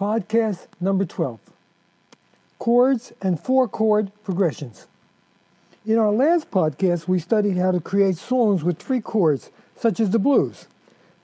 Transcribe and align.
Podcast 0.00 0.60
number 0.80 1.04
12 1.04 1.38
Chords 2.58 3.12
and 3.20 3.38
Four 3.38 3.68
Chord 3.68 4.10
Progressions. 4.24 4.86
In 5.84 5.98
our 5.98 6.10
last 6.10 6.50
podcast, 6.50 7.06
we 7.06 7.18
studied 7.18 7.58
how 7.58 7.70
to 7.70 7.80
create 7.80 8.16
songs 8.16 8.64
with 8.64 8.78
three 8.78 9.02
chords, 9.02 9.50
such 9.76 10.00
as 10.00 10.08
the 10.08 10.18
blues. 10.18 10.68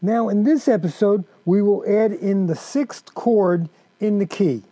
Now, 0.02 0.28
in 0.28 0.44
this 0.44 0.68
episode, 0.68 1.24
we 1.46 1.62
will 1.62 1.84
add 1.88 2.12
in 2.12 2.48
the 2.48 2.54
sixth 2.54 3.14
chord 3.14 3.70
in 3.98 4.18
the 4.18 4.26
key. 4.26 4.62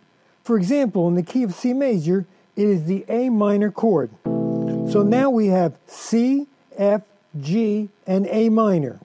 For 0.43 0.55
example, 0.55 1.07
in 1.07 1.15
the 1.15 1.23
key 1.23 1.41
of 1.41 1.55
C 1.55 1.73
major, 1.73 2.27
it 2.55 2.67
is 2.67 2.85
the 2.85 3.05
A 3.09 3.29
minor 3.29 3.71
chord. 3.71 4.11
So 4.23 5.01
now 5.01 5.31
we 5.31 5.47
have 5.47 5.79
C, 5.87 6.45
F, 6.77 7.01
G, 7.41 7.89
and 8.05 8.27
A 8.27 8.49
minor. 8.49 8.99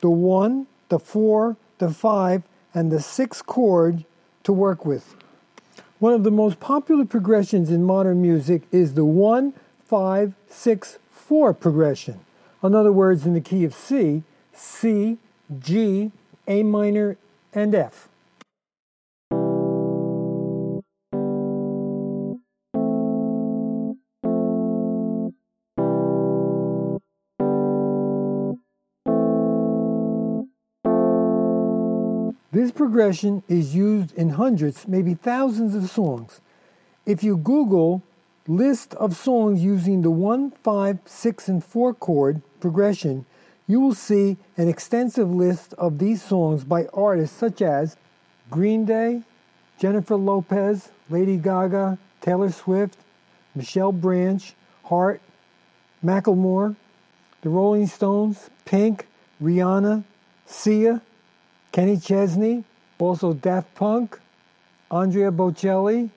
The 0.00 0.10
1, 0.10 0.68
the 0.90 1.00
4, 1.00 1.56
the 1.78 1.90
5, 1.90 2.42
and 2.72 2.92
the 2.92 2.98
6th 2.98 3.44
chord 3.44 4.04
to 4.44 4.52
work 4.52 4.84
with. 4.84 5.14
One 5.98 6.12
of 6.12 6.22
the 6.22 6.30
most 6.30 6.60
popular 6.60 7.04
progressions 7.04 7.70
in 7.70 7.82
modern 7.82 8.22
music 8.22 8.62
is 8.70 8.94
the 8.94 9.04
1 9.04 9.52
5 9.84 10.34
6 10.48 10.98
4 11.10 11.54
progression. 11.54 12.20
In 12.62 12.74
other 12.74 12.92
words, 12.92 13.26
in 13.26 13.34
the 13.34 13.40
key 13.40 13.64
of 13.64 13.74
C, 13.74 14.22
C, 14.52 15.18
G, 15.58 16.10
A 16.46 16.62
minor, 16.62 17.16
and 17.52 17.74
F. 17.74 18.07
progression 32.88 33.42
is 33.48 33.74
used 33.74 34.14
in 34.14 34.30
hundreds, 34.30 34.88
maybe 34.88 35.12
thousands 35.12 35.74
of 35.74 35.90
songs. 35.90 36.40
If 37.04 37.22
you 37.22 37.36
Google 37.36 38.02
list 38.46 38.94
of 38.94 39.14
songs 39.14 39.62
using 39.62 40.00
the 40.00 40.10
1, 40.10 40.52
5, 40.52 40.98
6, 41.04 41.48
and 41.48 41.62
4 41.62 41.92
chord 41.92 42.40
progression, 42.60 43.26
you 43.66 43.78
will 43.78 43.94
see 43.94 44.38
an 44.56 44.68
extensive 44.68 45.30
list 45.30 45.74
of 45.74 45.98
these 45.98 46.22
songs 46.22 46.64
by 46.64 46.86
artists 46.94 47.36
such 47.36 47.60
as 47.60 47.98
Green 48.50 48.86
Day, 48.86 49.20
Jennifer 49.78 50.16
Lopez, 50.16 50.88
Lady 51.10 51.36
Gaga, 51.36 51.98
Taylor 52.22 52.50
Swift, 52.50 52.96
Michelle 53.54 53.92
Branch, 53.92 54.54
Heart, 54.84 55.20
Macklemore, 56.02 56.74
The 57.42 57.50
Rolling 57.50 57.86
Stones, 57.86 58.48
Pink, 58.64 59.06
Rihanna, 59.42 60.04
Sia, 60.46 61.02
Kenny 61.70 61.98
Chesney, 61.98 62.64
also 62.98 63.32
Daft 63.32 63.74
Punk, 63.74 64.18
Andrea 64.90 65.30
Bocelli, 65.30 66.10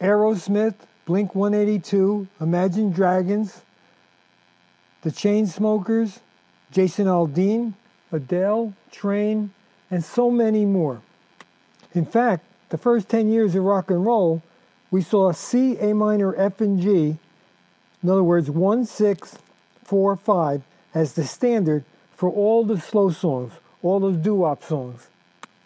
Aerosmith, 0.00 0.74
Blink 1.04 1.34
182, 1.34 2.26
Imagine 2.40 2.90
Dragons, 2.90 3.62
The 5.02 5.10
Chainsmokers, 5.10 6.20
Jason 6.70 7.06
Aldean, 7.06 7.74
Adele, 8.10 8.72
Train, 8.90 9.52
and 9.90 10.04
so 10.04 10.30
many 10.30 10.64
more. 10.64 11.02
In 11.94 12.06
fact, 12.06 12.44
the 12.70 12.78
first 12.78 13.08
10 13.08 13.30
years 13.30 13.54
of 13.54 13.64
rock 13.64 13.90
and 13.90 14.04
roll, 14.04 14.42
we 14.90 15.02
saw 15.02 15.32
C, 15.32 15.76
A 15.78 15.94
minor, 15.94 16.34
F, 16.36 16.60
and 16.60 16.80
G, 16.80 17.18
in 18.02 18.10
other 18.10 18.22
words, 18.22 18.50
1, 18.50 18.84
6, 18.84 19.38
4, 19.84 20.16
5, 20.16 20.62
as 20.94 21.14
the 21.14 21.24
standard 21.24 21.84
for 22.14 22.30
all 22.30 22.64
the 22.64 22.80
slow 22.80 23.10
songs, 23.10 23.52
all 23.82 24.00
those 24.00 24.16
doo-wop 24.16 24.62
songs. 24.62 25.08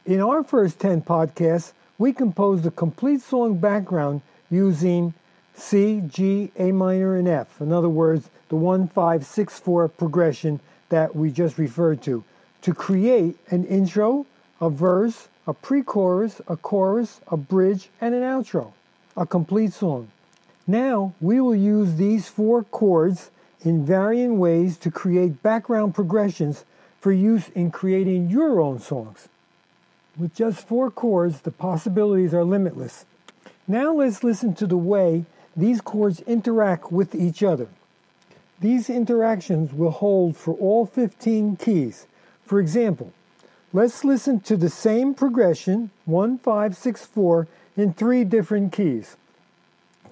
In 0.09 0.23
our 0.23 0.43
first 0.43 0.81
10 0.81 1.03
podcasts, 1.03 1.75
we 1.99 2.15
composed 2.15 2.65
a 2.65 2.71
complete 2.71 3.21
song 3.21 3.59
background 3.59 4.23
using 4.49 5.13
C, 5.55 6.01
G, 6.09 6.51
A 6.57 6.73
minor, 6.73 7.17
and 7.17 7.29
F. 7.29 7.61
In 7.61 7.75
other 7.75 7.91
words, 7.91 8.31
the 8.49 8.57
1, 8.57 8.89
5, 8.89 9.27
6, 9.27 9.61
4 9.61 9.89
progression 9.89 10.61
that 10.89 11.15
we 11.15 11.31
just 11.31 11.59
referred 11.59 12.01
to, 12.05 12.25
to 12.63 12.73
create 12.73 13.37
an 13.51 13.67
intro, 13.67 14.25
a 14.63 14.71
verse, 14.71 15.29
a 15.47 15.53
pre 15.53 15.83
chorus, 15.83 16.41
a 16.49 16.57
chorus, 16.57 17.21
a 17.29 17.37
bridge, 17.37 17.91
and 18.01 18.15
an 18.15 18.23
outro, 18.23 18.73
a 19.15 19.27
complete 19.27 19.75
song. 19.75 20.09
Now, 20.67 21.13
we 21.21 21.39
will 21.39 21.55
use 21.55 21.97
these 21.97 22.31
four 22.31 22.65
chords 22.65 23.31
in 23.61 23.85
varying 23.85 24.39
ways 24.39 24.79
to 24.79 24.91
create 24.91 25.43
background 25.43 25.95
progressions 25.95 26.65
for 26.99 27.13
use 27.13 27.51
in 27.51 27.71
creating 27.71 28.31
your 28.31 28.59
own 28.59 28.79
songs. 28.79 29.29
With 30.19 30.35
just 30.35 30.67
four 30.67 30.91
chords, 30.91 31.43
the 31.43 31.53
possibilities 31.53 32.35
are 32.35 32.45
limitless. 32.45 33.05
Now 33.69 33.95
let's 33.95 34.25
listen 34.25 34.53
to 34.57 34.67
the 34.67 34.77
way 34.77 35.25
these 35.57 35.81
chords 35.81 36.21
interact 36.23 36.91
with 36.91 37.15
each 37.15 37.43
other. 37.43 37.69
These 38.61 38.91
interactions 38.91 39.73
will 39.73 39.93
hold 39.93 40.37
for 40.37 40.55
all 40.55 40.87
15 40.87 41.57
keys. 41.57 42.07
For 42.45 42.59
example, 42.59 43.13
let's 43.73 44.05
listen 44.05 44.41
to 44.41 44.57
the 44.57 44.69
same 44.69 45.15
progression, 45.15 45.91
1, 46.07 46.39
5, 46.39 46.77
6, 46.77 47.07
4, 47.07 47.47
in 47.77 47.93
three 47.93 48.25
different 48.25 48.73
keys. 48.73 49.17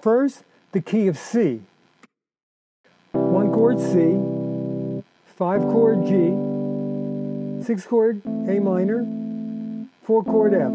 First, 0.01 0.43
the 0.71 0.79
key 0.79 1.07
of 1.07 1.17
C. 1.17 1.63
One 3.11 3.51
chord 3.51 3.79
C, 3.79 5.03
five 5.35 5.61
chord 5.63 6.05
G, 6.05 6.33
six 7.65 7.85
chord 7.85 8.21
A 8.25 8.59
minor, 8.59 9.05
four 10.07 10.23
chord 10.23 10.53
F. 10.53 10.71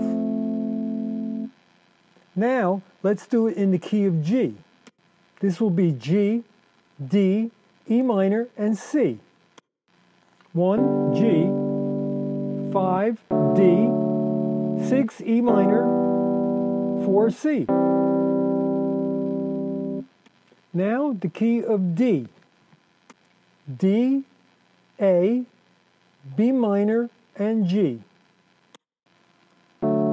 Now, 2.37 2.83
let's 3.03 3.27
do 3.27 3.47
it 3.47 3.57
in 3.57 3.71
the 3.71 3.79
key 3.79 4.05
of 4.05 4.23
G. 4.23 4.57
This 5.41 5.59
will 5.59 5.71
be 5.71 5.91
G, 5.93 6.45
D, 7.03 7.51
E 7.91 8.03
minor, 8.03 8.49
and 8.59 8.77
C. 8.77 9.21
1 10.53 11.15
G, 11.15 11.49
5 12.75 13.19
D, 13.57 13.89
6 14.91 15.21
E 15.23 15.41
minor, 15.41 15.87
4 17.07 17.31
C. 17.31 17.65
Now 20.75 21.17
the 21.19 21.31
key 21.33 21.65
of 21.65 21.95
D. 21.95 22.29
D, 23.79 24.25
A, 25.01 25.47
B 26.37 26.53
minor, 26.53 27.09
and 27.35 27.67
G. 27.67 28.03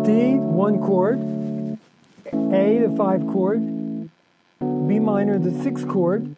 One 0.09 0.79
chord, 0.81 1.19
A, 2.33 2.79
the 2.79 2.93
five 2.97 3.21
chord, 3.27 3.61
B 4.59 4.99
minor, 4.99 5.37
the 5.37 5.51
six 5.63 5.83
chord, 5.83 6.35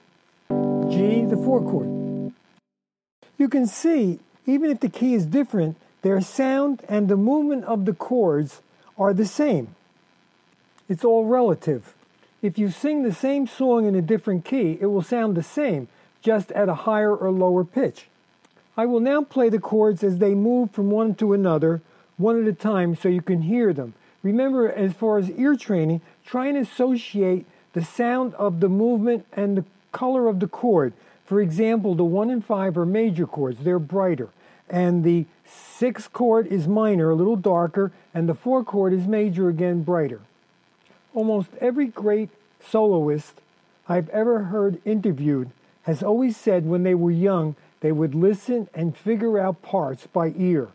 G, 0.50 1.24
the 1.24 1.40
four 1.44 1.62
chord. 1.62 2.34
You 3.38 3.48
can 3.50 3.66
see, 3.66 4.20
even 4.46 4.70
if 4.70 4.82
the 4.82 4.90
key 4.90 5.14
is 5.14 5.26
different, 5.26 5.78
their 6.02 6.20
sound 6.20 6.84
and 6.90 7.08
the 7.08 7.16
movement 7.16 7.64
of 7.64 7.86
the 7.86 7.94
chords 7.94 8.62
are 8.98 9.14
the 9.14 9.26
same. 9.26 9.76
It's 10.90 11.06
all 11.06 11.26
relative. 11.26 11.96
If 12.42 12.60
you 12.60 12.70
sing 12.70 13.04
the 13.04 13.14
same 13.14 13.48
song 13.48 13.86
in 13.86 13.96
a 13.96 14.02
different 14.02 14.44
key, 14.44 14.78
it 14.82 14.88
will 14.88 15.02
sound 15.02 15.36
the 15.36 15.44
same, 15.44 15.88
just 16.22 16.52
at 16.52 16.68
a 16.68 16.76
higher 16.76 17.16
or 17.16 17.32
lower 17.32 17.64
pitch. 17.64 18.08
I 18.76 18.86
will 18.86 19.00
now 19.00 19.24
play 19.24 19.48
the 19.48 19.60
chords 19.60 20.04
as 20.04 20.18
they 20.18 20.36
move 20.36 20.72
from 20.72 20.92
one 20.92 21.16
to 21.16 21.34
another, 21.34 21.82
one 22.22 22.42
at 22.42 22.48
a 22.48 22.54
time, 22.54 22.96
so 22.96 23.10
you 23.10 23.22
can 23.22 23.42
hear 23.44 23.74
them. 23.74 23.94
Remember, 24.24 24.72
as 24.72 24.94
far 24.94 25.18
as 25.18 25.30
ear 25.32 25.56
training, 25.56 26.02
try 26.26 26.48
and 26.48 26.58
associate 26.58 27.46
the 27.74 27.84
sound 27.84 28.34
of 28.36 28.60
the 28.60 28.70
movement 28.70 29.26
and 29.34 29.58
the 29.58 29.66
color 29.92 30.28
of 30.28 30.40
the 30.40 30.48
chord. 30.48 30.94
For 31.26 31.42
example, 31.42 31.96
the 31.96 32.04
1 32.04 32.30
and 32.30 32.44
5 32.44 32.78
are 32.78 32.86
major 32.86 33.26
chords, 33.26 33.64
they're 33.64 33.80
brighter. 33.80 34.30
And 34.70 35.04
the 35.04 35.26
6 35.46 36.08
chord 36.10 36.48
is 36.48 36.68
minor, 36.68 37.10
a 37.10 37.16
little 37.16 37.36
darker, 37.36 37.92
and 38.14 38.30
the 38.30 38.36
4 38.36 38.64
chord 38.64 38.94
is 38.94 39.08
major, 39.08 39.50
again 39.50 39.84
brighter. 39.84 40.22
Almost 41.14 41.50
every 41.60 41.88
great 41.88 42.30
soloist 42.64 43.42
I've 43.90 44.10
ever 44.10 44.44
heard 44.44 44.80
interviewed 44.86 45.52
has 45.84 46.04
always 46.04 46.38
said 46.38 46.66
when 46.66 46.84
they 46.84 46.96
were 46.96 47.12
young 47.12 47.56
they 47.82 47.92
would 47.92 48.14
listen 48.14 48.70
and 48.74 48.96
figure 48.96 49.40
out 49.40 49.62
parts 49.62 50.08
by 50.08 50.34
ear. 50.38 50.70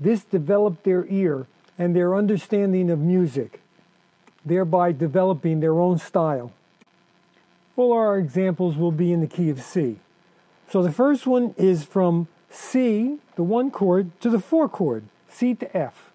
This 0.00 0.24
developed 0.24 0.84
their 0.84 1.06
ear 1.06 1.46
and 1.78 1.94
their 1.94 2.16
understanding 2.16 2.90
of 2.90 2.98
music, 2.98 3.60
thereby 4.44 4.92
developing 4.92 5.60
their 5.60 5.78
own 5.78 5.98
style. 5.98 6.52
All 7.76 7.92
our 7.92 8.18
examples 8.18 8.76
will 8.76 8.92
be 8.92 9.12
in 9.12 9.20
the 9.20 9.26
key 9.26 9.50
of 9.50 9.62
C. 9.62 9.98
So 10.70 10.82
the 10.82 10.92
first 10.92 11.26
one 11.26 11.54
is 11.58 11.84
from 11.84 12.28
C, 12.50 13.18
the 13.36 13.42
one 13.42 13.70
chord, 13.70 14.10
to 14.20 14.30
the 14.30 14.40
four 14.40 14.68
chord, 14.68 15.04
C 15.28 15.54
to 15.54 15.76
F. 15.76 16.09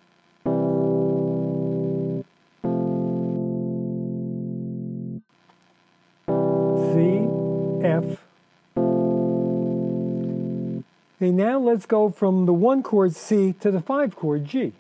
Okay, 11.25 11.31
now 11.31 11.57
let's 11.57 11.88
go 11.88 12.12
from 12.12 12.45
the 12.45 12.54
one 12.54 12.83
chord 12.83 13.16
C 13.16 13.54
to 13.54 13.72
the 13.72 13.81
five 13.81 14.16
chord 14.16 14.45
G. 14.45 14.74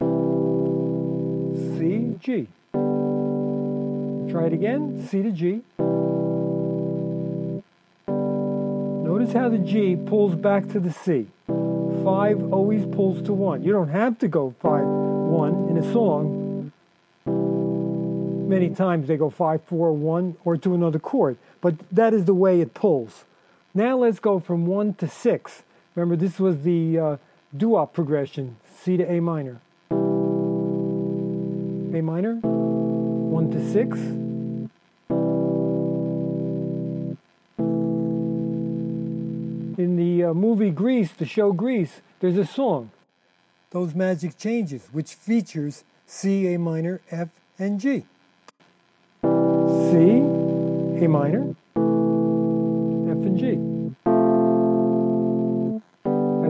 G. 0.00 2.48
Try 2.72 4.46
it 4.46 4.52
again, 4.52 5.06
C 5.08 5.22
to 5.22 5.30
G. 5.30 5.62
Notice 8.08 9.32
how 9.32 9.48
the 9.48 9.58
G 9.58 9.94
pulls 9.94 10.34
back 10.34 10.66
to 10.70 10.80
the 10.80 10.92
C. 10.92 11.28
5 11.46 12.52
always 12.52 12.84
pulls 12.86 13.22
to 13.22 13.32
1. 13.32 13.62
You 13.62 13.70
don't 13.70 13.90
have 13.90 14.18
to 14.18 14.26
go 14.26 14.56
5 14.60 14.84
1 14.84 15.68
in 15.68 15.78
a 15.78 15.92
song. 15.92 16.72
Many 18.48 18.70
times 18.70 19.06
they 19.06 19.16
go 19.16 19.30
5 19.30 19.62
4 19.62 19.92
1 19.92 20.36
or 20.44 20.56
to 20.56 20.74
another 20.74 20.98
chord, 20.98 21.36
but 21.60 21.76
that 21.92 22.12
is 22.12 22.24
the 22.24 22.34
way 22.34 22.60
it 22.60 22.74
pulls. 22.74 23.24
Now 23.76 23.96
let's 23.96 24.20
go 24.20 24.38
from 24.38 24.66
1 24.66 24.94
to 24.94 25.08
6. 25.08 25.62
Remember, 25.96 26.14
this 26.14 26.38
was 26.38 26.62
the 26.62 26.96
uh, 26.96 27.16
progression, 27.86 28.54
C 28.80 28.96
to 28.96 29.10
A 29.10 29.20
minor. 29.20 29.60
A 29.90 29.94
minor, 32.00 32.36
1 32.36 33.50
to 33.50 33.72
6. 33.72 33.98
In 39.76 39.96
the 39.96 40.22
uh, 40.22 40.34
movie 40.34 40.70
Grease, 40.70 41.10
the 41.10 41.26
show 41.26 41.50
Grease, 41.50 42.00
there's 42.20 42.36
a 42.36 42.46
song, 42.46 42.92
Those 43.70 43.92
Magic 43.92 44.38
Changes, 44.38 44.86
which 44.92 45.14
features 45.14 45.82
C, 46.06 46.54
A 46.54 46.60
minor, 46.60 47.00
F, 47.10 47.30
and 47.58 47.80
G. 47.80 48.04
C, 49.20 49.26
A 49.26 51.08
minor, 51.08 51.56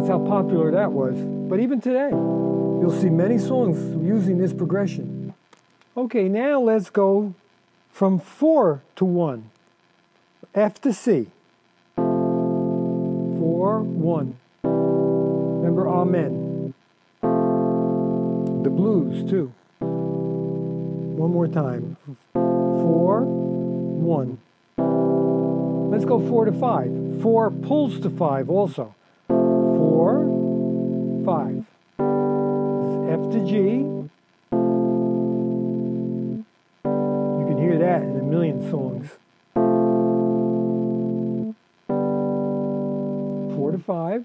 That's 0.05 0.08
how 0.08 0.19
popular 0.19 0.70
that 0.70 0.93
was. 0.93 1.17
But 1.49 1.61
even 1.61 1.81
today, 1.81 2.11
you'll 2.11 2.93
see 3.00 3.11
many 3.11 3.38
songs 3.38 3.79
using 4.05 4.38
this 4.38 4.52
progression. 4.52 5.35
Okay, 5.96 6.29
now 6.29 6.61
let's 6.61 6.91
go 6.91 7.35
from 7.91 8.19
4 8.19 8.82
to 8.96 9.05
1. 9.05 9.50
F 10.55 10.81
to 10.82 10.93
C. 10.93 11.29
4, 11.96 12.02
1. 13.82 14.37
Remember 14.62 15.88
Amen. 15.88 16.75
The 17.23 18.70
blues, 18.70 19.29
too. 19.31 19.52
One 19.79 21.32
more 21.32 21.49
time. 21.49 21.97
4, 22.32 23.23
1. 23.23 24.38
Let's 25.94 26.06
go 26.06 26.19
4 26.19 26.46
to 26.46 26.52
5. 26.52 27.23
4 27.23 27.50
pulls 27.52 28.00
to 28.00 28.11
5 28.11 28.50
also. 28.50 28.96
4, 29.29 30.25
5. 31.25 31.64
F 33.08 33.31
to 33.31 33.46
G. 33.46 33.55
You 36.82 37.46
can 37.46 37.58
hear 37.58 37.79
that 37.79 38.02
in 38.02 38.19
a 38.19 38.25
million 38.25 38.69
songs. 38.73 39.08
Four 43.55 43.70
to 43.70 43.79
five. 43.79 44.25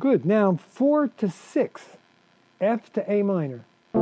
Good. 0.00 0.26
Now 0.26 0.56
four 0.56 1.06
to 1.06 1.30
six. 1.30 1.84
F 2.60 2.92
to 2.94 3.08
A 3.08 3.22
minor. 3.22 3.64
A 3.94 3.98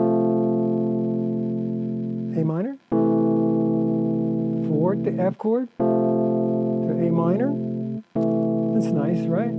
minor. 2.42 2.78
Four 4.92 5.02
to 5.04 5.18
F 5.18 5.38
chord. 5.38 5.68
To 5.78 5.84
A 5.84 7.10
minor. 7.10 7.50
That's 8.74 8.92
nice, 8.92 9.24
right? 9.26 9.54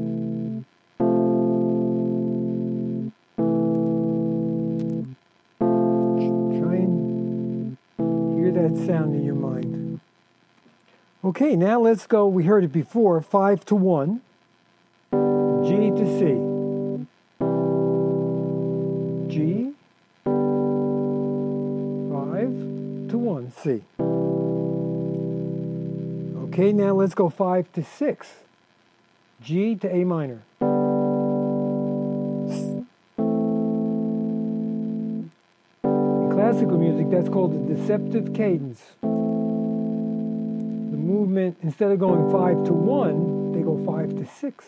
Try 6.60 6.76
and 6.76 7.78
hear 8.38 8.52
that 8.52 8.78
sound 8.86 9.16
in 9.16 9.24
your 9.24 9.34
mind. 9.34 10.02
Okay, 11.26 11.56
now 11.56 11.80
let's 11.80 12.06
go. 12.06 12.28
We 12.28 12.44
heard 12.44 12.64
it 12.64 12.72
before 12.72 13.20
5 13.20 13.66
to 13.66 13.76
1, 13.76 14.22
G 15.66 15.90
to 15.98 16.06
C. 16.20 16.38
G, 19.34 19.74
5 20.26 20.32
to 23.10 23.18
1, 23.18 23.52
C. 23.52 23.82
Okay, 26.54 26.72
now 26.72 26.94
let's 26.94 27.16
go 27.16 27.30
5 27.30 27.74
to 27.74 27.84
6, 27.84 28.28
G 29.42 29.76
to 29.78 29.92
A 29.92 30.04
minor. 30.04 30.44
In 30.62 30.68
classical 36.32 36.78
music, 36.78 37.10
that's 37.10 37.28
called 37.28 37.54
the 37.54 37.74
deceptive 37.74 38.36
cadence. 38.36 38.84
The 39.02 39.08
movement, 40.96 41.58
instead 41.64 41.90
of 41.90 41.98
going 41.98 42.32
5 42.32 42.66
to 42.66 42.74
1, 42.74 43.54
they 43.54 43.62
go 43.62 43.84
5 43.84 44.10
to 44.10 44.24
6. 44.24 44.66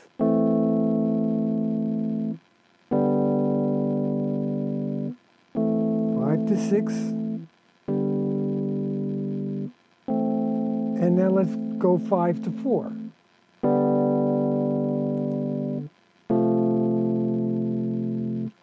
Five 6.19 6.47
to 6.47 6.57
six. 6.57 6.93
And 11.05 11.17
now 11.17 11.29
let's 11.29 11.55
go 11.77 11.99
five 11.99 12.41
to 12.45 12.51
four. 12.63 12.91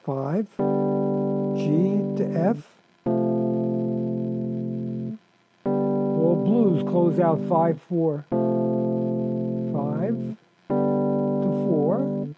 Five, 0.04 0.48
G 1.56 1.62
to 2.16 2.24
F, 2.34 2.66
Well, 5.64 6.34
blues 6.34 6.82
close 6.82 7.20
out 7.20 7.40
5 7.48 7.80
4. 7.88 8.24
5 8.28 10.36
to 10.68 11.46
4. 11.46 12.28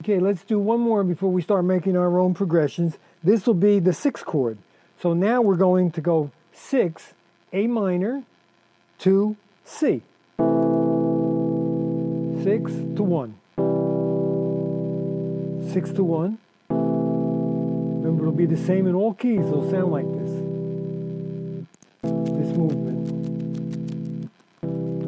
Okay, 0.00 0.20
let's 0.20 0.44
do 0.44 0.60
one 0.60 0.78
more 0.78 1.02
before 1.02 1.32
we 1.32 1.42
start 1.42 1.64
making 1.64 1.96
our 1.96 2.20
own 2.20 2.34
progressions. 2.34 2.98
This 3.24 3.48
will 3.48 3.54
be 3.54 3.80
the 3.80 3.92
sixth 3.92 4.24
chord. 4.24 4.58
So 5.02 5.12
now 5.12 5.42
we're 5.42 5.56
going 5.56 5.90
to 5.90 6.00
go 6.00 6.30
6, 6.52 7.14
A 7.54 7.66
minor, 7.68 8.24
to 8.98 9.36
C. 9.64 9.98
6 10.38 10.42
to 10.42 10.44
1. 13.04 13.34
6 15.72 15.90
to 15.92 16.02
1. 16.02 16.38
Remember, 16.68 18.22
it'll 18.22 18.32
be 18.32 18.46
the 18.46 18.56
same 18.56 18.88
in 18.88 18.96
all 18.96 19.14
keys. 19.14 19.38
It'll 19.38 19.70
sound 19.70 19.92
like 19.92 20.04
this 20.04 20.32
This 22.02 22.56
movement. 22.56 24.28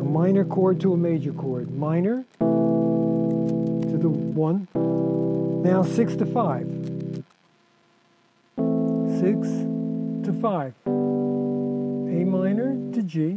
A 0.01 0.05
minor 0.05 0.45
chord 0.45 0.81
to 0.83 0.93
a 0.93 0.97
major 0.97 1.33
chord. 1.33 1.77
Minor 1.77 2.25
to 2.39 3.99
the 3.99 4.09
one. 4.09 4.69
Now 5.65 5.83
six 5.83 6.15
to 6.15 6.25
five. 6.25 6.69
Six 9.19 9.49
to 10.27 10.33
five. 10.41 10.75
A 12.17 12.25
minor 12.25 12.75
to 12.93 13.03
G. 13.03 13.37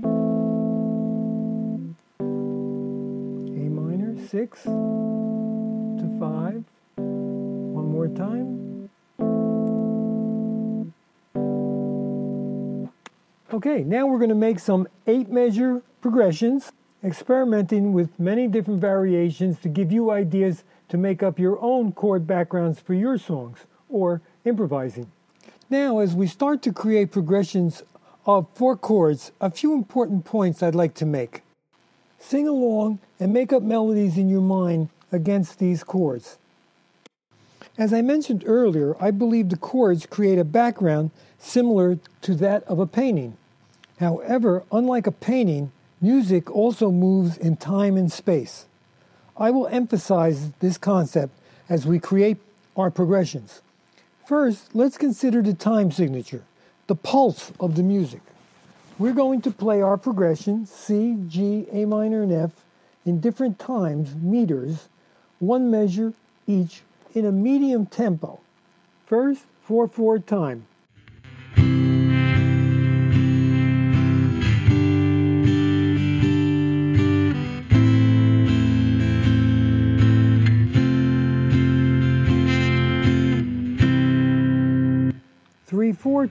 A 2.22 3.68
minor, 3.68 4.16
six 4.30 4.64
to 4.64 6.16
five. 6.18 6.64
One 6.96 7.92
more 7.92 8.08
time. 8.08 8.90
Okay, 13.54 13.84
now 13.84 14.08
we're 14.08 14.18
going 14.18 14.30
to 14.30 14.36
make 14.36 14.60
some 14.60 14.88
eight 15.08 15.28
measure 15.28 15.82
progressions, 16.00 16.72
experimenting 17.04 17.92
with 17.92 18.18
many 18.18 18.48
different 18.48 18.80
variations 18.80 19.60
to 19.60 19.68
give 19.68 19.92
you 19.92 20.10
ideas 20.10 20.64
to 20.88 20.98
make 20.98 21.22
up 21.22 21.38
your 21.38 21.62
own 21.62 21.92
chord 21.92 22.26
backgrounds 22.26 22.80
for 22.80 22.94
your 22.94 23.18
songs 23.18 23.66
or 23.90 24.22
improvising. 24.46 25.12
Now, 25.70 26.00
as 26.00 26.16
we 26.16 26.28
start 26.28 26.62
to 26.62 26.72
create 26.72 27.12
progressions 27.12 27.84
of 28.26 28.48
four 28.54 28.76
chords, 28.76 29.32
a 29.42 29.50
few 29.50 29.74
important 29.74 30.26
points 30.26 30.62
I'd 30.62 30.76
like 30.76 30.94
to 30.96 31.06
make. 31.06 31.42
Sing 32.20 32.48
along 32.48 33.00
and 33.20 33.34
make 33.34 33.54
up 33.54 33.64
melodies 33.64 34.18
in 34.18 34.30
your 34.30 34.42
mind 34.42 34.90
against 35.12 35.60
these 35.60 35.84
chords. 35.84 36.38
As 37.78 37.94
I 37.94 38.02
mentioned 38.02 38.44
earlier, 38.46 38.96
I 39.02 39.12
believe 39.12 39.50
the 39.50 39.58
chords 39.58 40.06
create 40.06 40.38
a 40.38 40.44
background 40.44 41.12
similar 41.38 41.98
to 42.22 42.36
that 42.36 42.64
of 42.66 42.80
a 42.80 42.86
painting. 42.86 43.38
However, 44.00 44.64
unlike 44.72 45.08
a 45.08 45.12
painting, 45.12 45.72
music 46.02 46.54
also 46.54 46.92
moves 46.92 47.38
in 47.38 47.56
time 47.56 47.96
and 47.96 48.12
space. 48.12 48.66
I 49.38 49.52
will 49.52 49.68
emphasize 49.68 50.52
this 50.60 50.78
concept 50.78 51.34
as 51.70 51.86
we 51.86 52.00
create 52.00 52.38
our 52.76 52.92
progressions. 52.92 53.62
First, 54.26 54.76
let's 54.76 54.98
consider 54.98 55.42
the 55.42 55.54
time 55.54 55.92
signature, 55.92 56.44
the 56.90 56.96
pulse 56.96 57.54
of 57.60 57.76
the 57.76 57.84
music. 57.84 58.20
We're 58.98 59.14
going 59.14 59.42
to 59.44 59.52
play 59.52 59.80
our 59.80 59.96
progression 59.96 60.66
C, 60.66 61.18
G, 61.28 61.68
A 61.72 61.86
minor, 61.86 62.24
and 62.24 62.34
F 62.34 62.52
in 63.06 63.22
different 63.22 63.60
times, 63.60 64.16
meters, 64.16 64.90
one 65.38 65.70
measure 65.70 66.14
each 66.48 66.82
in 67.14 67.26
a 67.26 67.32
medium 67.32 67.86
tempo. 67.86 68.40
First, 69.06 69.44
4 69.62 69.88
4 69.88 70.18
time. 70.18 70.66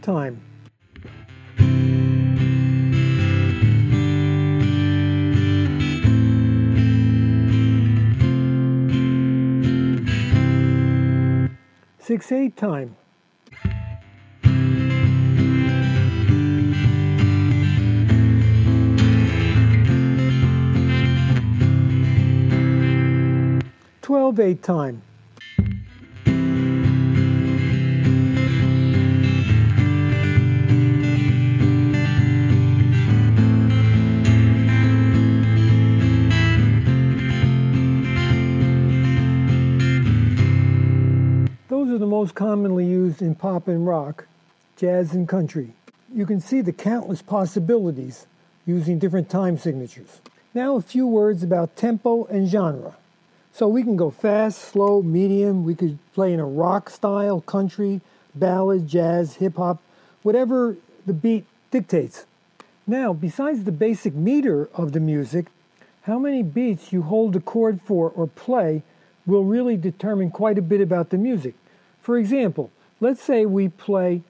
Time. 0.03 0.43
Six 11.99 12.33
eight 12.33 12.57
time. 12.57 12.97
Twelve 24.01 24.41
eight 24.41 24.63
time. 24.63 25.03
Most 42.19 42.35
commonly 42.35 42.85
used 42.85 43.23
in 43.23 43.33
pop 43.33 43.69
and 43.69 43.87
rock, 43.87 44.27
jazz 44.77 45.15
and 45.15 45.29
country. 45.29 45.71
You 46.13 46.27
can 46.27 46.41
see 46.41 46.61
the 46.61 46.73
countless 46.73 47.23
possibilities 47.23 48.27
using 48.67 48.99
different 48.99 49.31
time 49.31 49.57
signatures. 49.57 50.21
Now, 50.53 50.75
a 50.75 50.83
few 50.83 51.07
words 51.07 51.45
about 51.45 51.77
tempo 51.77 52.25
and 52.25 52.49
genre. 52.49 52.97
So, 53.53 53.69
we 53.69 53.85
can 53.85 53.97
go 53.97 54.11
fast, 54.11 54.59
slow, 54.59 55.01
medium. 55.01 55.63
We 55.63 55.77
could 55.77 56.01
play 56.13 56.33
in 56.33 56.41
a 56.41 56.45
rock 56.45 56.91
style, 56.91 57.41
country, 57.41 58.01
ballad, 58.35 58.89
jazz, 58.89 59.37
hip 59.37 59.55
hop, 59.55 59.81
whatever 60.25 60.77
the 61.07 61.13
beat 61.13 61.45
dictates. 61.71 62.27
Now, 62.85 63.13
besides 63.13 63.63
the 63.63 63.71
basic 63.71 64.13
meter 64.13 64.69
of 64.75 64.91
the 64.91 64.99
music, 64.99 65.47
how 66.03 66.19
many 66.19 66.43
beats 66.43 66.93
you 66.93 67.03
hold 67.03 67.35
the 67.35 67.41
chord 67.41 67.79
for 67.85 68.11
or 68.11 68.27
play 68.27 68.83
will 69.25 69.45
really 69.45 69.77
determine 69.77 70.33
quite 70.33 70.59
a 70.59 70.63
bit 70.63 70.81
about 70.81 71.11
the 71.11 71.17
music. 71.17 71.55
For 72.09 72.17
example, 72.17 72.71
let's 73.01 73.21
say 73.21 73.45
we 73.45 73.69
play 73.69 74.23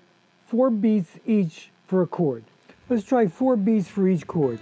four 0.48 0.68
beats 0.68 1.10
each 1.24 1.70
for 1.86 2.02
a 2.02 2.08
chord. 2.08 2.42
Let's 2.88 3.04
try 3.04 3.28
four 3.28 3.54
beats 3.54 3.86
for 3.86 4.08
each 4.08 4.26
chord. 4.26 4.58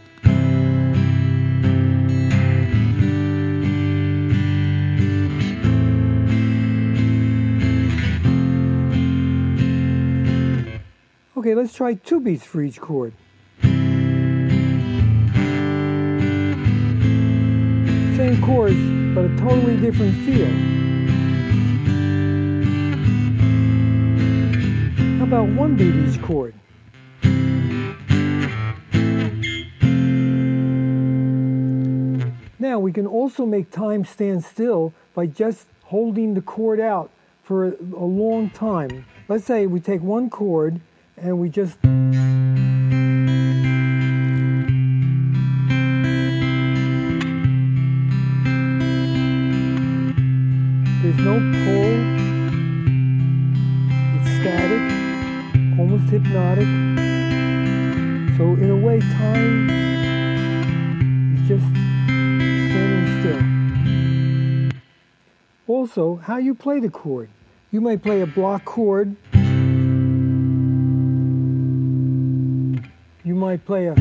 Okay, 11.39 11.55
let's 11.55 11.73
try 11.73 11.95
two 11.95 12.21
beats 12.21 12.45
for 12.45 12.61
each 12.61 12.79
chord. 12.79 13.15
Same 18.15 18.43
chords, 18.43 18.77
but 19.15 19.25
a 19.25 19.35
totally 19.39 19.79
different 19.79 20.15
feel. 20.27 20.96
About 25.27 25.49
one 25.49 25.75
beat 25.75 25.93
each 25.93 26.21
mm. 26.21 26.23
chord? 26.23 26.55
Now 32.61 32.79
we 32.79 32.93
can 32.93 33.09
also 33.09 33.45
make 33.45 33.73
time 33.73 34.05
stand 34.05 34.45
still 34.45 34.93
by 35.15 35.27
just 35.27 35.67
holding 35.83 36.35
the 36.35 36.43
chord 36.43 36.79
out 36.79 37.11
for 37.43 37.67
a 37.67 38.05
long 38.05 38.51
time. 38.51 39.05
Let's 39.29 39.45
say 39.45 39.67
we 39.67 39.81
take 39.81 40.01
one 40.01 40.31
chord 40.31 40.81
and 41.17 41.41
we 41.41 41.49
just 41.49 41.79
There's 51.03 51.19
no 51.19 51.39
pull. 51.39 52.27
It's 54.17 54.31
static, 54.41 55.06
almost 55.79 56.11
hypnotic. 56.11 56.67
So 58.37 58.55
in 58.55 58.71
a 58.71 58.77
way, 58.77 59.01
time 59.01 59.71
is 61.35 61.49
just 61.49 61.67
standing 61.67 63.21
still. 63.21 63.43
Also, 65.67 66.17
how 66.17 66.39
you 66.39 66.55
play 66.55 66.81
the 66.81 66.91
chord. 66.91 67.29
You 67.71 67.81
may 67.81 67.97
play 67.97 68.21
a 68.23 68.27
block 68.27 68.65
chord. 68.65 69.17
You 73.25 73.35
might 73.35 73.65
play 73.65 73.87
a 73.89 73.95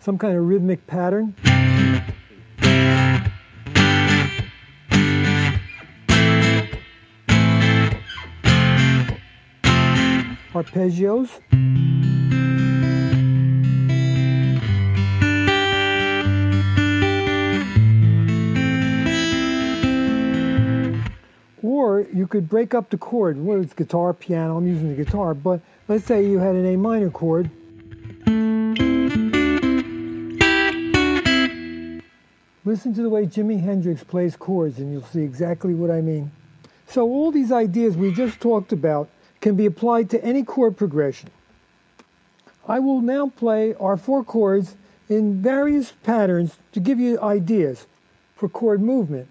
some 0.00 0.16
kind 0.16 0.36
of 0.36 0.44
rhythmic 0.44 0.86
pattern. 0.86 1.34
Arpeggios. 10.52 11.28
Or 21.62 22.06
you 22.12 22.26
could 22.26 22.48
break 22.48 22.72
up 22.72 22.90
the 22.90 22.96
chord, 22.96 23.38
whether 23.38 23.60
it's 23.60 23.74
guitar, 23.74 24.14
piano, 24.14 24.56
I'm 24.56 24.66
using 24.66 24.88
the 24.94 25.04
guitar, 25.04 25.34
but 25.34 25.60
let's 25.86 26.04
say 26.04 26.24
you 26.24 26.38
had 26.38 26.54
an 26.54 26.66
A 26.66 26.76
minor 26.76 27.10
chord. 27.10 27.50
Listen 32.64 32.92
to 32.94 33.02
the 33.02 33.08
way 33.08 33.24
Jimi 33.26 33.60
Hendrix 33.62 34.04
plays 34.04 34.36
chords 34.36 34.78
and 34.78 34.92
you'll 34.92 35.02
see 35.02 35.22
exactly 35.22 35.74
what 35.74 35.90
I 35.90 36.02
mean. 36.02 36.30
So 36.86 37.02
all 37.08 37.30
these 37.30 37.50
ideas 37.50 37.96
we 37.96 38.12
just 38.12 38.40
talked 38.40 38.72
about 38.72 39.08
can 39.40 39.54
be 39.54 39.66
applied 39.66 40.10
to 40.10 40.24
any 40.24 40.42
chord 40.42 40.76
progression. 40.76 41.30
I 42.66 42.80
will 42.80 43.00
now 43.00 43.28
play 43.28 43.74
our 43.74 43.96
four 43.96 44.22
chords 44.22 44.76
in 45.08 45.40
various 45.40 45.92
patterns 46.02 46.56
to 46.72 46.80
give 46.80 46.98
you 46.98 47.20
ideas 47.20 47.86
for 48.36 48.48
chord 48.48 48.82
movement. 48.82 49.28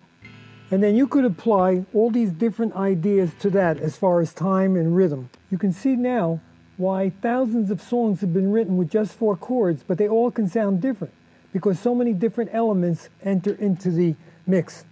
And 0.71 0.83
then 0.83 0.95
you 0.95 1.07
could 1.07 1.23
apply 1.23 1.85
all 1.93 2.09
these 2.09 2.31
different 2.31 2.75
ideas 2.75 3.31
to 3.39 3.49
that 3.51 3.79
as 3.79 3.95
far 3.95 4.19
as 4.19 4.33
time 4.33 4.75
and 4.75 4.95
rhythm. 4.95 5.29
You 5.49 5.57
can 5.57 5.71
see 5.71 5.95
now 5.95 6.41
why 6.75 7.11
thousands 7.21 7.71
of 7.71 7.81
songs 7.81 8.21
have 8.21 8.33
been 8.33 8.51
written 8.51 8.75
with 8.75 8.89
just 8.89 9.13
four 9.13 9.37
chords, 9.37 9.83
but 9.87 9.97
they 9.97 10.07
all 10.07 10.29
can 10.29 10.49
sound 10.49 10.81
different 10.81 11.13
because 11.53 11.79
so 11.79 11.95
many 11.95 12.13
different 12.13 12.49
elements 12.53 13.09
enter 13.23 13.53
into 13.53 13.91
the 13.91 14.15
mix. 14.45 14.83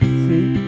C, 0.00 0.65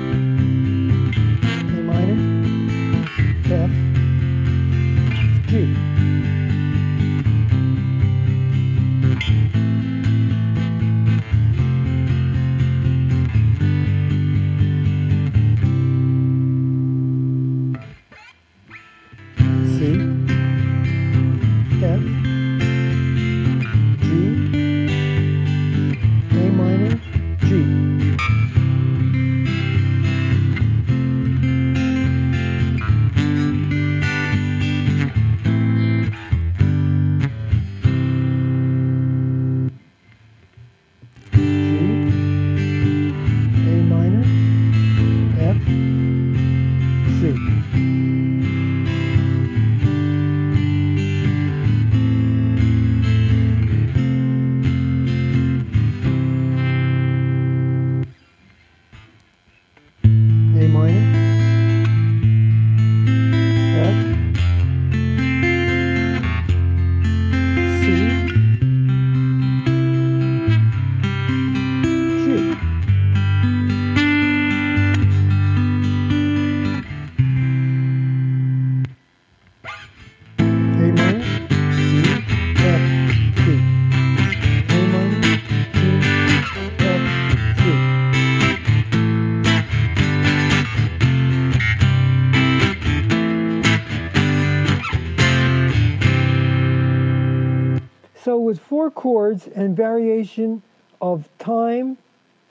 four 98.56 98.90
chords 98.90 99.46
and 99.46 99.76
variation 99.76 100.62
of 101.00 101.28
time, 101.38 101.98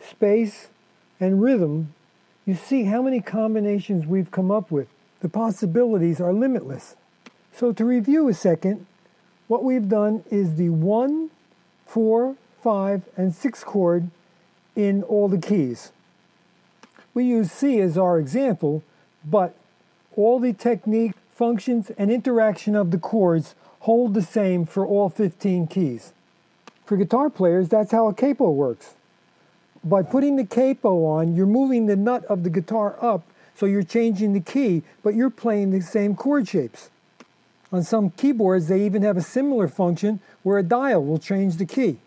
space, 0.01 0.67
and 1.19 1.41
rhythm, 1.41 1.93
you 2.45 2.55
see 2.55 2.85
how 2.85 3.01
many 3.01 3.21
combinations 3.21 4.05
we've 4.05 4.31
come 4.31 4.51
up 4.51 4.71
with. 4.71 4.87
The 5.21 5.29
possibilities 5.29 6.21
are 6.21 6.31
limitless. 6.31 6.95
So, 7.51 7.71
to 7.73 7.83
review 7.83 8.29
a 8.29 8.33
second, 8.33 8.85
what 9.47 9.63
we've 9.63 9.89
done 9.89 10.23
is 10.29 10.55
the 10.55 10.69
1, 10.69 11.31
4, 11.85 12.35
5, 12.61 13.01
and 13.17 13.33
6 13.33 13.63
chord 13.63 14.09
in 14.75 15.03
all 15.03 15.27
the 15.27 15.39
keys. 15.39 15.91
We 17.13 17.23
use 17.23 17.51
C 17.51 17.79
as 17.79 17.97
our 17.97 18.19
example, 18.19 18.83
but 19.25 19.55
all 20.15 20.39
the 20.39 20.53
technique, 20.53 21.13
functions, 21.33 21.91
and 21.97 22.11
interaction 22.11 22.75
of 22.75 22.91
the 22.91 22.99
chords 22.99 23.55
hold 23.87 24.13
the 24.13 24.21
same 24.21 24.65
for 24.65 24.85
all 24.85 25.07
15 25.07 25.65
keys. 25.67 26.11
For 26.85 26.97
guitar 26.97 27.29
players, 27.29 27.69
that's 27.69 27.93
how 27.93 28.09
a 28.09 28.13
capo 28.13 28.51
works. 28.51 28.95
By 29.81 30.03
putting 30.03 30.35
the 30.35 30.45
capo 30.45 31.05
on, 31.05 31.37
you're 31.37 31.45
moving 31.45 31.85
the 31.85 31.95
nut 31.95 32.25
of 32.25 32.43
the 32.43 32.49
guitar 32.49 32.97
up, 33.01 33.23
so 33.55 33.65
you're 33.65 33.83
changing 33.83 34.33
the 34.33 34.41
key, 34.41 34.83
but 35.03 35.15
you're 35.15 35.29
playing 35.29 35.71
the 35.71 35.79
same 35.79 36.17
chord 36.17 36.49
shapes. 36.49 36.89
On 37.71 37.81
some 37.81 38.09
keyboards, 38.09 38.67
they 38.67 38.85
even 38.85 39.03
have 39.03 39.15
a 39.15 39.21
similar 39.21 39.69
function 39.69 40.19
where 40.43 40.57
a 40.57 40.63
dial 40.63 41.01
will 41.01 41.17
change 41.17 41.55
the 41.55 41.65
key. 41.65 41.97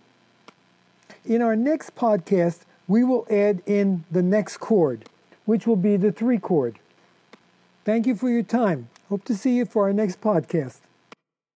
In 1.25 1.40
our 1.40 1.56
next 1.56 1.96
podcast, 1.96 2.60
we 2.88 3.04
will 3.04 3.26
add 3.30 3.62
in 3.64 4.04
the 4.10 4.22
next 4.22 4.58
chord, 4.58 5.08
which 5.46 5.66
will 5.66 5.76
be 5.76 5.96
the 5.96 6.12
three 6.12 6.38
chord. 6.38 6.78
Thank 7.87 8.06
you 8.06 8.14
for 8.14 8.28
your 8.28 8.42
time. 8.42 8.90
Hope 9.08 9.25
to 9.25 9.34
see 9.34 9.56
you 9.56 9.64
for 9.64 9.84
our 9.84 9.94
next 9.94 10.20
podcast. 10.20 10.80